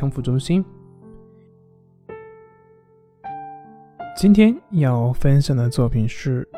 [0.00, 0.64] 康复中心。
[4.16, 6.48] 今天要分享的作品是：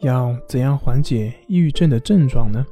[0.00, 2.66] 要怎样缓解抑郁症的症状呢？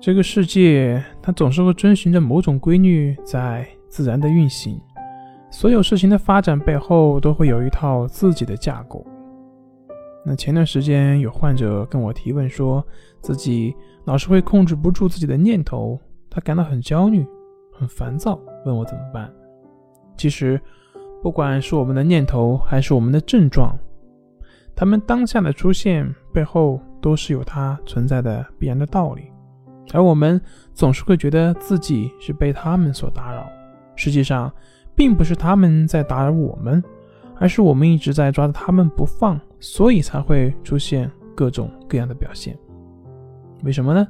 [0.00, 4.80] 这个世界它总是会遵循着某种规律在自然的运行，
[5.50, 9.06] 所有事情的发展背后都会有一套自己的架构。
[10.24, 12.82] 那前段时间有患者跟我提问，说
[13.20, 16.00] 自己老是会控制不住自己的念头，
[16.30, 17.26] 他感到很焦虑。
[17.80, 19.32] 很烦躁，问我怎么办。
[20.18, 20.60] 其实，
[21.22, 23.74] 不管是我们的念头，还是我们的症状，
[24.76, 29.32] 他们当下的出现背后都是有它存在的必然的道理。
[29.94, 30.38] 而我们
[30.74, 33.48] 总是会觉得自己是被他们所打扰，
[33.96, 34.52] 实际上，
[34.94, 36.84] 并不是他们在打扰我们，
[37.36, 42.54] 而是我们一直在抓着他们不放，所以才会出现各种各样的表现。
[43.64, 44.06] 为什么呢？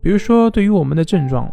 [0.00, 1.52] 比如说，对于我们的症状。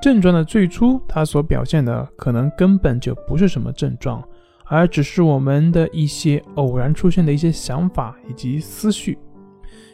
[0.00, 4.22] 症状的最初，它所表现的可能根本就不是什么症状，
[4.66, 9.18] 而只是我们的一些偶然出现的一些想法以及思绪。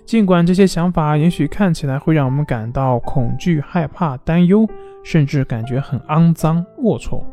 [0.05, 4.69] 尽管这些想法也许看起来会让我们感到恐惧、害怕、担忧，
[5.02, 7.24] 甚至感觉很肮脏、龌龊，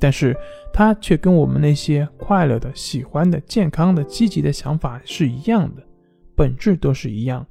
[0.00, 0.34] 但是
[0.72, 5.82] 它却跟我们那些快乐的、喜欢的、健康的、积极的想法是一样的，
[6.34, 7.46] 本质都是一样，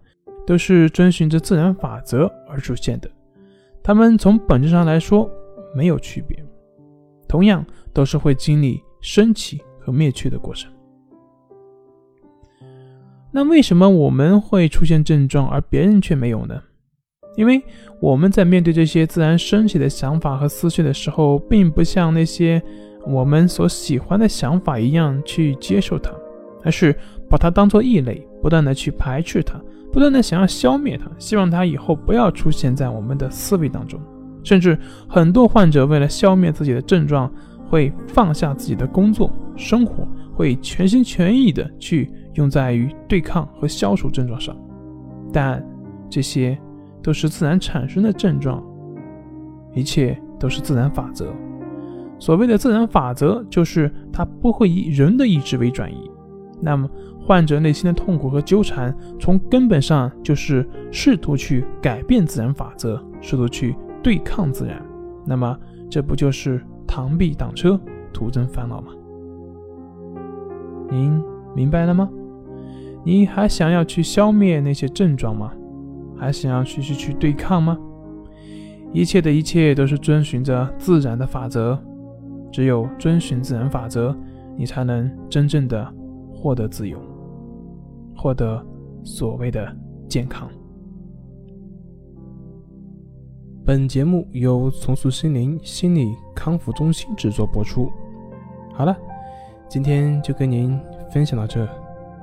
[0.47, 3.08] 都是遵循着自然法则而出现的。
[3.84, 5.30] 他们从本质上来说
[5.76, 6.42] 没有区别，
[7.28, 10.72] 同样都是会经历升起和灭去的过程。
[13.30, 16.61] 那为什么我们会出现症状，而别人却没有呢？
[17.36, 17.61] 因为
[17.99, 22.61] 我们在面对这些自然升起的想法和思绪的时候，并不像那些
[23.05, 26.14] 我们所喜欢的想法一样去接受它，
[26.64, 26.95] 而是
[27.27, 29.60] 把它当做异类，不断的去排斥它。
[29.93, 34.02] 不断的想要消灭它，希望它以后不要出现在我们的思维当中。
[34.43, 34.77] 甚至
[35.08, 37.31] 很多患者为了消灭自己的症状，
[37.70, 44.54] 会放下自己的工作、生活，会全心全意的去用在于对抗和消除症状上。
[45.31, 45.64] 但
[46.10, 46.58] 这些
[47.02, 48.61] 都是自然产生的症状，
[49.73, 51.31] 一切都是自然法则。
[52.20, 56.10] 所谓的自然法则，就是它不会以人的意志为转移。
[56.63, 56.89] 那么。
[57.25, 64.85] 患者内心的痛苦和纠缠，从根本上就是试图去改变自然法则，试图去对抗自然。
[65.25, 65.57] 那么，
[65.89, 67.79] 这不就是螳臂挡车，
[68.11, 68.91] 徒增烦恼吗？
[70.91, 71.23] 您
[71.55, 72.09] 明白了吗？
[73.05, 75.53] 你还想要去消灭那些症状吗？
[76.17, 77.77] 还想要去去去对抗吗？
[78.91, 81.81] 一切的一切都是遵循着自然的法则，
[82.51, 84.13] 只有遵循自然法则，
[84.57, 85.89] 你才能真正的
[86.43, 86.99] 获得自由。
[88.14, 88.61] 获得
[89.02, 89.73] 所谓的
[90.09, 90.49] 健康。
[93.65, 97.89] 本节目由重塑心灵心理康复中心制作播出。
[98.73, 98.98] 好了，
[99.70, 100.77] 今天就跟您
[101.09, 101.65] 分享到这，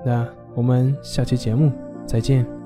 [0.05, 1.73] 那我们下期节目
[2.07, 2.60] 再见。